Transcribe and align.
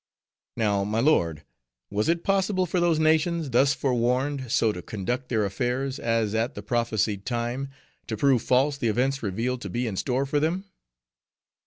Now, 0.57 0.83
my 0.83 0.99
lord, 0.99 1.43
was 1.91 2.09
it 2.09 2.23
possible 2.23 2.65
for 2.65 2.79
those 2.79 2.97
nations, 2.97 3.51
thus 3.51 3.75
forwarned, 3.75 4.51
so 4.51 4.71
to 4.71 4.81
conduct 4.81 5.29
their 5.29 5.45
affairs, 5.45 5.99
as 5.99 6.33
at, 6.33 6.55
the 6.55 6.63
prophesied 6.63 7.23
time, 7.23 7.69
to 8.07 8.17
prove 8.17 8.41
false 8.41 8.79
the 8.79 8.87
events 8.87 9.21
revealed 9.21 9.61
to 9.61 9.69
be 9.69 9.85
in 9.85 9.95
store 9.95 10.25
for 10.25 10.39
them?" 10.39 10.65